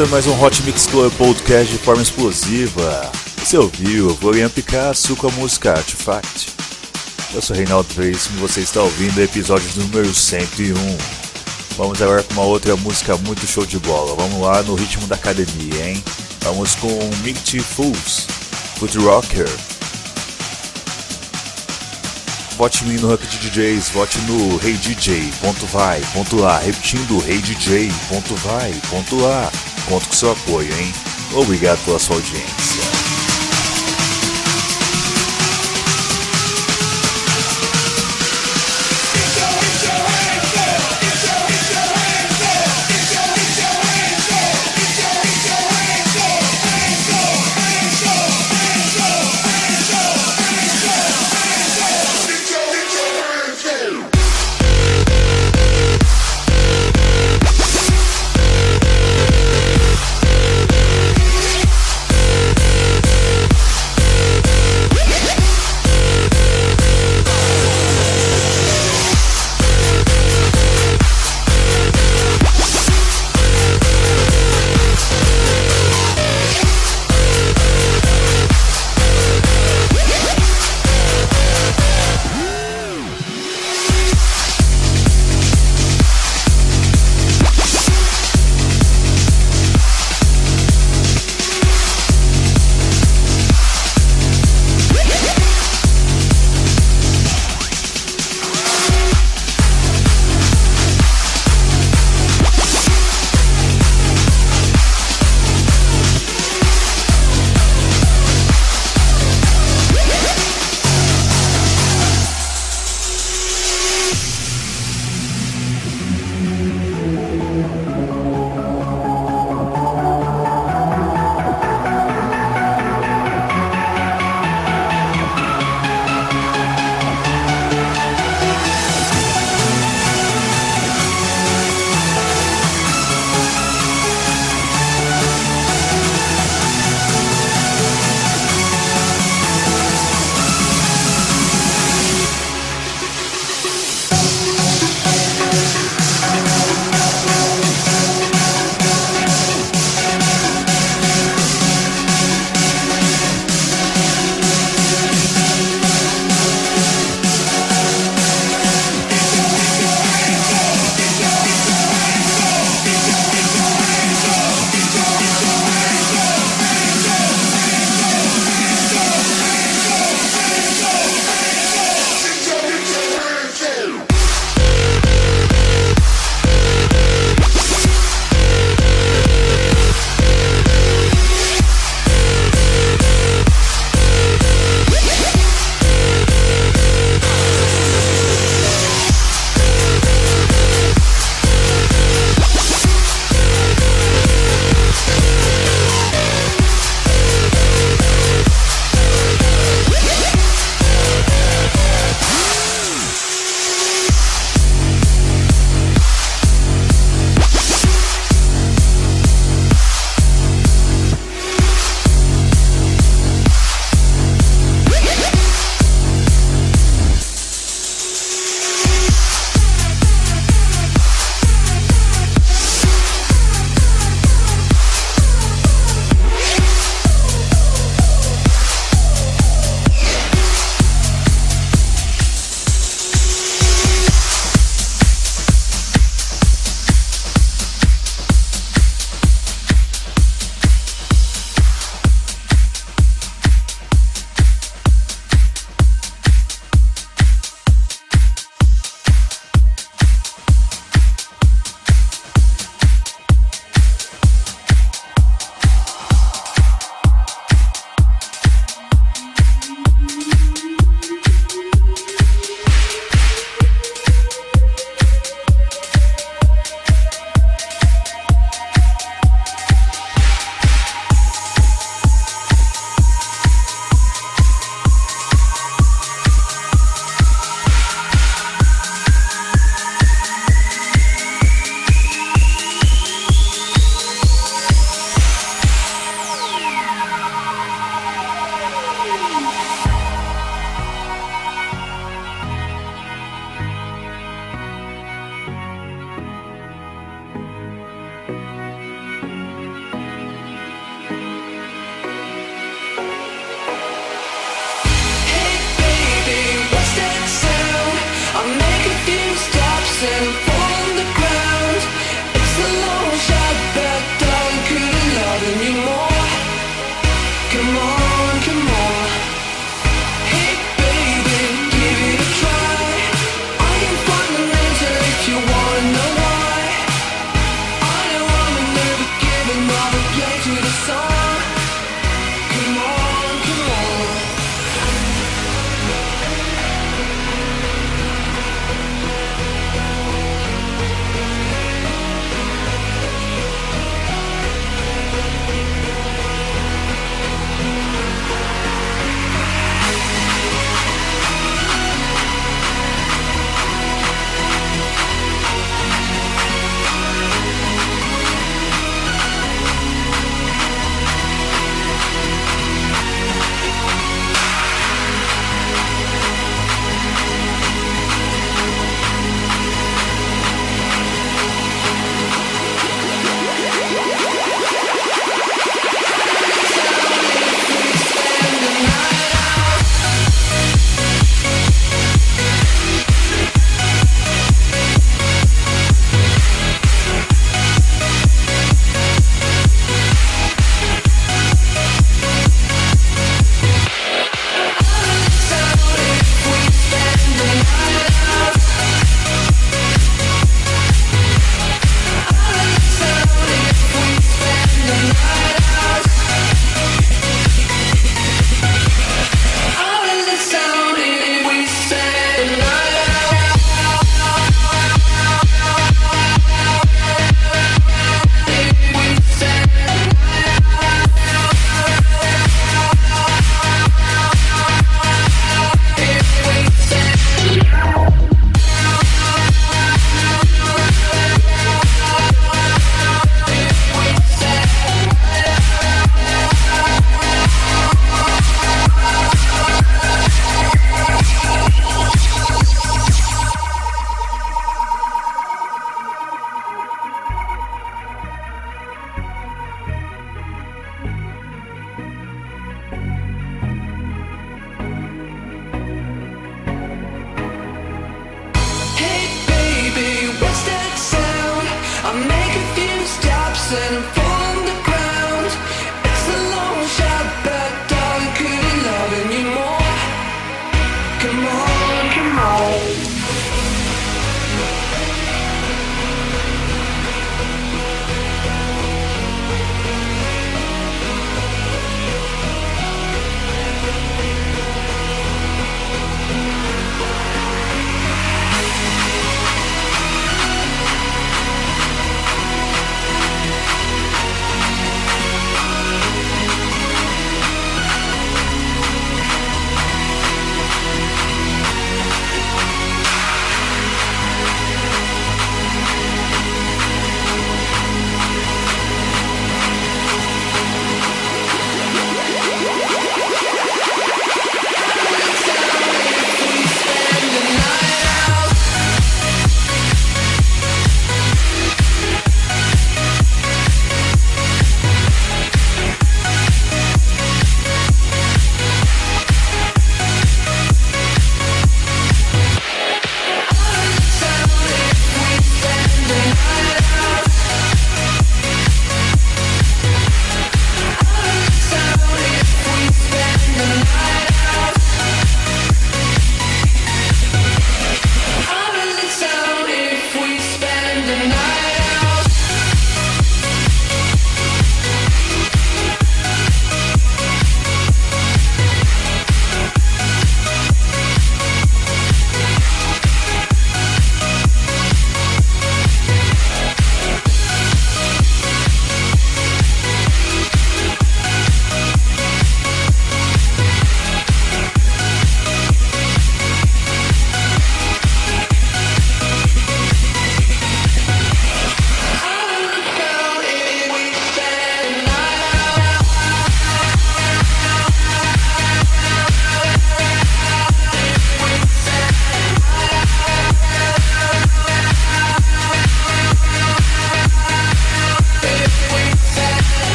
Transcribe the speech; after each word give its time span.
Começando 0.00 0.10
mais 0.10 0.26
um 0.26 0.42
Hot 0.42 0.62
Mix 0.62 0.86
Club 0.86 1.12
Podcast 1.14 1.70
de 1.70 1.78
forma 1.78 2.00
explosiva. 2.00 3.12
Você 3.36 3.58
ouviu 3.58 4.16
Florian 4.16 4.48
Picasso 4.48 5.14
com 5.14 5.26
a 5.28 5.30
música 5.32 5.72
Artifact. 5.72 6.48
Eu 7.34 7.42
sou 7.42 7.54
Reinaldo 7.54 7.92
Veríssimo 7.92 8.38
e 8.38 8.40
você 8.40 8.60
está 8.60 8.80
ouvindo 8.82 9.18
o 9.18 9.22
episódio 9.22 9.68
número 9.76 10.14
101. 10.14 10.74
Vamos 11.76 12.00
agora 12.00 12.22
com 12.22 12.32
uma 12.34 12.44
outra 12.44 12.74
música 12.76 13.14
muito 13.18 13.46
show 13.46 13.66
de 13.66 13.78
bola. 13.78 14.16
Vamos 14.16 14.40
lá 14.40 14.62
no 14.62 14.74
ritmo 14.74 15.06
da 15.06 15.16
academia, 15.16 15.90
hein? 15.90 16.02
Vamos 16.40 16.74
com 16.76 16.88
Mighty 17.22 17.60
Fools, 17.60 18.26
Foot 18.78 18.96
Rocker. 18.96 19.48
Vote 22.56 22.84
no 22.84 23.08
Rank 23.08 23.20
de 23.20 23.50
DJs, 23.50 23.90
vote 23.90 24.18
no 24.20 24.66
Hey 24.66 24.74
DJ, 24.74 25.30
ponto 25.40 25.66
vai, 25.66 26.00
ponto 26.14 26.36
lá, 26.36 26.58
repetindo 26.58 27.22
Hey 27.26 27.42
Conto 29.90 30.06
com 30.06 30.14
seu 30.14 30.30
apoio, 30.30 30.72
hein? 30.78 30.92
Obrigado 31.34 31.84
pela 31.84 31.98
sua 31.98 32.14
audiência. 32.14 32.89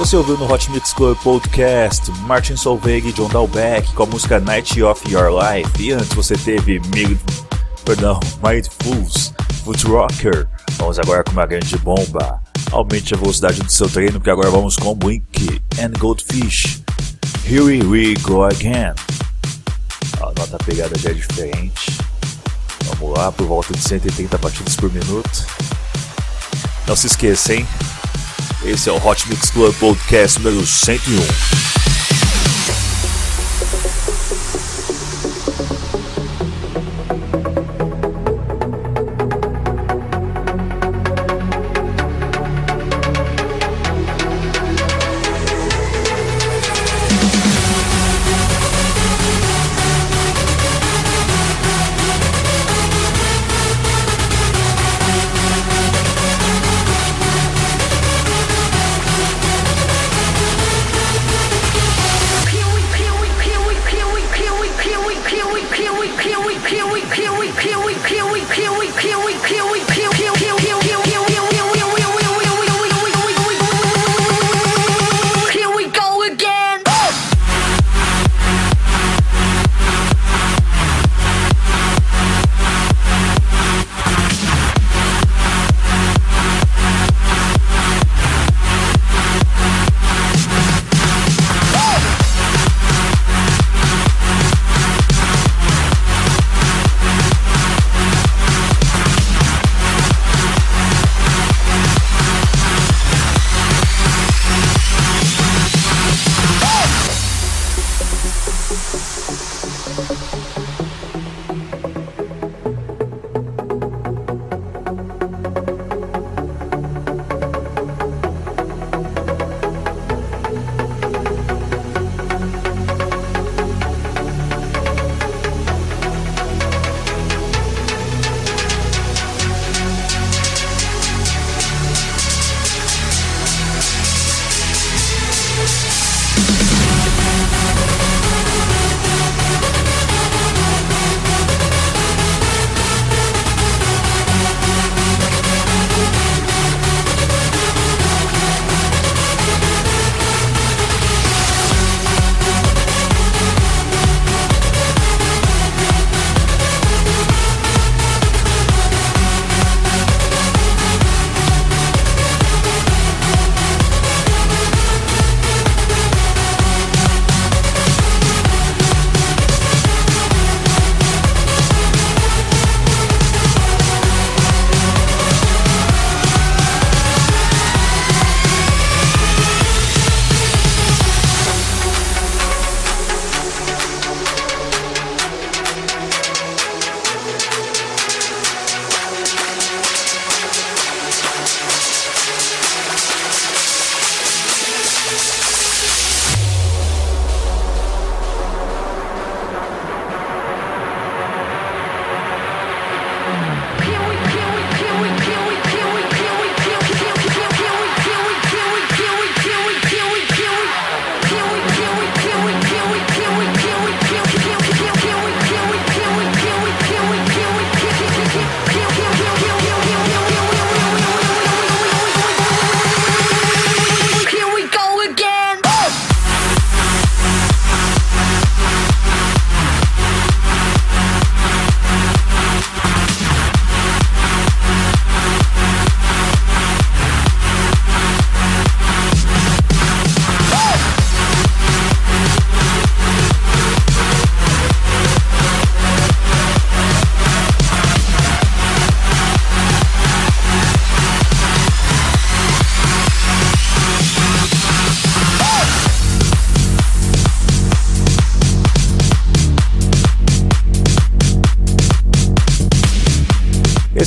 Você 0.00 0.16
ouviu 0.16 0.38
no 0.38 0.50
Hot 0.50 0.70
Mix 0.70 0.94
Club 0.94 1.14
Podcast 1.18 2.10
Martin 2.22 2.56
Solveig 2.56 3.06
e 3.06 3.12
John 3.12 3.28
Dalbeck 3.28 3.92
com 3.92 4.04
a 4.04 4.06
música 4.06 4.40
Night 4.40 4.82
of 4.82 5.12
Your 5.12 5.28
Life. 5.30 5.70
E 5.78 5.92
antes 5.92 6.08
você 6.14 6.38
teve 6.38 6.80
Mid... 6.94 7.18
Perdão, 7.84 8.18
Mindfuls, 8.42 9.34
Foot 9.62 9.86
Rocker. 9.86 10.48
Vamos 10.78 10.98
agora 10.98 11.22
com 11.22 11.32
uma 11.32 11.44
grande 11.44 11.76
bomba. 11.76 12.42
Aumente 12.72 13.12
a 13.12 13.18
velocidade 13.18 13.62
do 13.62 13.70
seu 13.70 13.90
treino, 13.90 14.12
porque 14.12 14.30
agora 14.30 14.48
vamos 14.48 14.74
com 14.74 14.98
Wink 15.04 15.60
and 15.78 15.92
Goldfish. 15.98 16.80
Here 17.46 17.60
we 17.60 18.14
go 18.22 18.44
again. 18.44 18.94
A 20.18 20.24
nota 20.24 20.56
pegada 20.64 20.98
já 20.98 21.10
é 21.10 21.12
diferente. 21.12 21.98
Vamos 22.86 23.18
lá, 23.18 23.30
por 23.30 23.46
volta 23.46 23.74
de 23.74 23.82
180 23.82 24.38
batidas 24.38 24.76
por 24.76 24.90
minuto. 24.90 25.46
Não 26.86 26.96
se 26.96 27.06
esqueça, 27.06 27.52
hein? 27.52 27.66
Esse 28.64 28.90
é 28.90 28.92
o 28.92 28.96
Hot 29.02 29.26
Mix 29.28 29.50
Club 29.50 29.74
Podcast 29.76 30.38
número 30.38 30.66
101. 30.66 31.79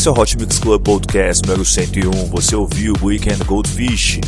Esse 0.03 0.09
é 0.09 0.11
o 0.11 0.19
Hot 0.19 0.37
Mix 0.37 0.59
Club 0.59 0.83
Podcast 0.83 1.47
número 1.47 1.63
101. 1.63 2.11
Você 2.25 2.57
ouviu 2.57 2.93
Weekend 3.01 3.41
Goldfish. 3.45 4.19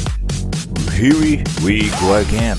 Here 0.98 1.44
we 1.64 1.90
go 2.00 2.14
again. 2.14 2.56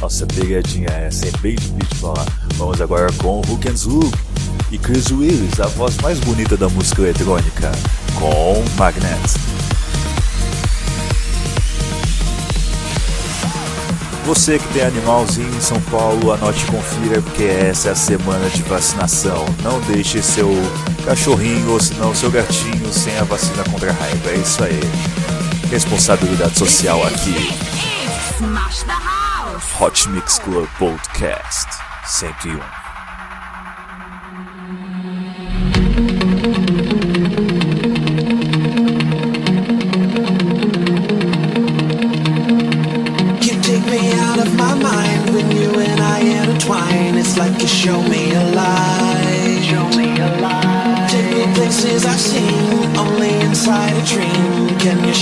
Nossa, 0.00 0.24
pegadinha 0.24 0.88
essa 0.88 1.26
é 1.26 1.32
bem 1.40 1.56
difícil 1.56 1.96
falar. 1.96 2.24
Vamos 2.54 2.80
agora 2.80 3.12
com 3.14 3.40
Hook 3.40 3.68
and 3.68 3.90
Hook 3.90 4.16
e 4.70 4.78
Chris 4.78 5.10
Willis, 5.10 5.58
a 5.58 5.66
voz 5.66 5.96
mais 5.96 6.20
bonita 6.20 6.56
da 6.56 6.68
música 6.68 7.02
eletrônica, 7.02 7.72
com 8.20 8.62
Magnet. 8.78 9.57
Você 14.28 14.58
que 14.58 14.68
tem 14.74 14.82
animalzinho 14.82 15.48
em 15.56 15.60
São 15.60 15.80
Paulo, 15.80 16.32
anote 16.32 16.62
e 16.62 16.66
confira, 16.66 17.22
porque 17.22 17.44
essa 17.44 17.88
é 17.88 17.92
a 17.92 17.94
semana 17.94 18.50
de 18.50 18.62
vacinação. 18.64 19.46
Não 19.62 19.80
deixe 19.80 20.22
seu 20.22 20.50
cachorrinho 21.02 21.72
ou 21.72 21.80
senão 21.80 22.14
seu 22.14 22.30
gatinho 22.30 22.92
sem 22.92 23.16
a 23.16 23.24
vacina 23.24 23.64
contra 23.64 23.88
a 23.88 23.94
raiva. 23.94 24.30
É 24.30 24.34
isso 24.34 24.62
aí. 24.62 24.80
Responsabilidade 25.70 26.58
social 26.58 27.02
aqui. 27.06 27.56
Smash 28.36 28.82
the 28.82 28.92
House. 28.92 29.64
Hot 29.80 30.06
Mix 30.10 30.38
Club 30.38 30.68
Podcast 30.78 31.66
101. 32.04 32.77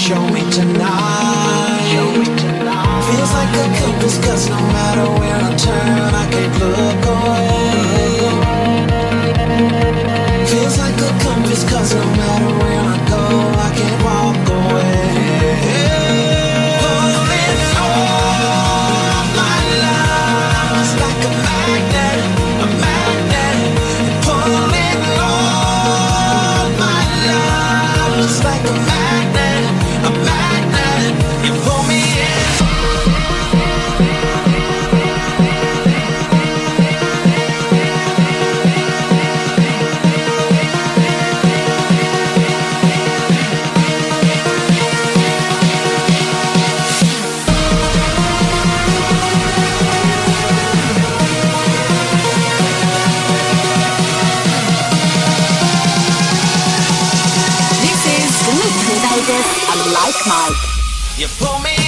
Show 0.07 0.23
me 0.29 0.42
tonight? 0.53 1.83
Show 1.90 2.09
me 2.19 2.27
tonight. 2.38 3.03
Feels 3.11 3.33
like 3.38 3.55
a 3.59 3.66
compass, 3.81 4.16
cause 4.25 4.49
no 4.49 4.61
matter 4.77 5.07
where 5.19 5.35
I 5.35 5.53
turn, 5.57 6.14
I 6.23 6.25
can't 6.31 6.55
look 6.61 7.06
i'm 59.38 59.92
Like 59.92 60.20
Mike. 60.27 60.62
You 61.18 61.29
pull 61.38 61.59
me 61.61 61.86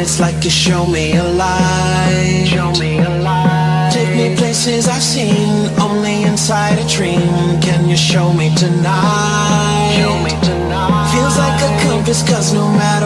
It's 0.00 0.20
like 0.20 0.44
you 0.44 0.50
show 0.50 0.86
me 0.86 1.16
a 1.16 1.24
light. 1.24 2.46
Show 2.46 2.72
me 2.72 2.98
a 2.98 3.10
lie. 3.20 3.90
Take 3.92 4.16
me 4.16 4.36
places 4.36 4.86
I've 4.88 5.02
seen 5.02 5.68
only 5.80 6.22
inside 6.22 6.78
a 6.78 6.86
dream. 6.88 7.60
Can 7.60 7.88
you 7.88 7.96
show 7.96 8.32
me 8.32 8.54
tonight? 8.54 9.96
Show 9.98 10.14
me 10.22 10.30
tonight. 10.42 11.10
Feels 11.12 11.36
like 11.38 11.60
a 11.62 11.82
compass, 11.88 12.22
cause 12.28 12.52
no 12.52 12.68
matter 12.68 12.97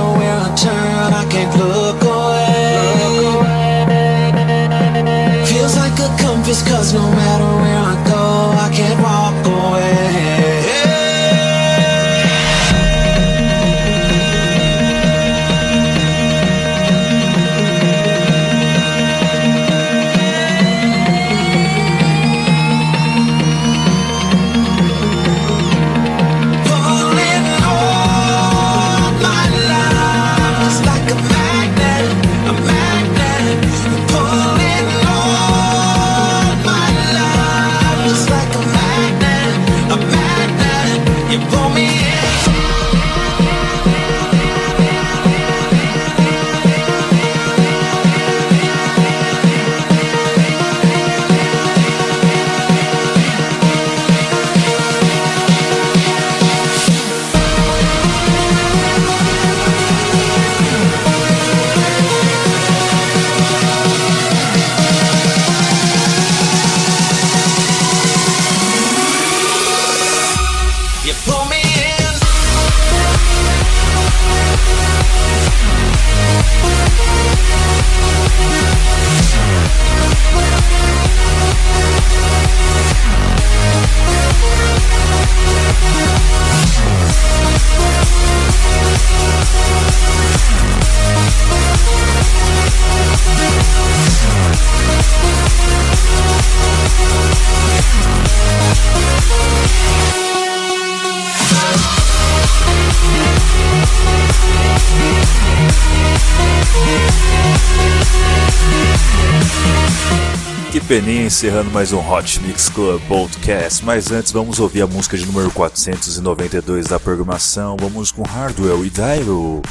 peninha 110.88 111.26
encerrando 111.26 111.70
mais 111.70 111.92
um 111.92 111.98
Hot 111.98 112.40
Mix 112.40 112.68
Club 112.68 113.00
Podcast, 113.06 113.84
mas 113.84 114.10
antes 114.10 114.32
vamos 114.32 114.58
ouvir 114.58 114.82
a 114.82 114.86
música 114.86 115.16
de 115.16 115.24
número 115.24 115.50
492 115.50 116.86
da 116.86 116.98
programação. 116.98 117.76
Vamos 117.78 118.10
com 118.10 118.22
Hardwell 118.22 118.84
e 118.84 118.90
Dyro 118.90 119.62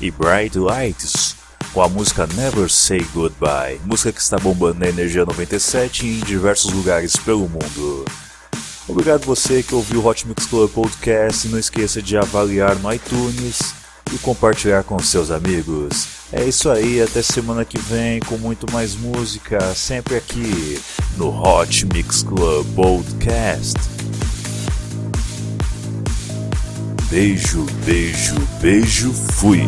e 0.00 0.10
Bright 0.10 0.58
Lights 0.58 1.36
com 1.72 1.82
a 1.82 1.88
música 1.88 2.26
Never 2.34 2.70
Say 2.70 3.06
Goodbye, 3.12 3.80
música 3.84 4.12
que 4.12 4.20
está 4.20 4.38
bombando 4.38 4.80
na 4.80 4.88
Energia 4.88 5.24
97 5.24 6.06
em 6.06 6.20
diversos 6.20 6.72
lugares 6.72 7.16
pelo 7.16 7.48
mundo. 7.48 8.04
Obrigado 8.86 9.26
você 9.26 9.62
que 9.62 9.74
ouviu 9.74 10.00
o 10.00 10.06
Hot 10.06 10.26
Mix 10.26 10.46
Club 10.46 10.70
Podcast, 10.70 11.46
não 11.48 11.58
esqueça 11.58 12.00
de 12.00 12.16
avaliar 12.16 12.76
no 12.76 12.92
iTunes 12.92 13.74
e 14.14 14.18
compartilhar 14.18 14.82
com 14.84 14.98
seus 14.98 15.30
amigos. 15.30 16.06
É 16.32 16.44
isso 16.44 16.70
aí, 16.70 17.00
até 17.00 17.22
semana 17.22 17.64
que 17.64 17.78
vem 17.78 18.20
com 18.20 18.36
muito 18.36 18.70
mais 18.72 18.94
música, 18.94 19.74
sempre 19.74 20.16
aqui 20.16 20.78
no 21.16 21.28
Hot 21.28 21.86
Mix 21.86 22.22
Club 22.22 22.66
Podcast. 22.74 23.78
Beijo, 27.10 27.64
beijo, 27.84 28.34
beijo, 28.60 29.12
fui. 29.12 29.62